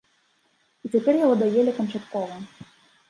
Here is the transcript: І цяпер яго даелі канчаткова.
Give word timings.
І 0.87 0.89
цяпер 0.95 1.13
яго 1.23 1.35
даелі 1.41 1.77
канчаткова. 1.81 2.35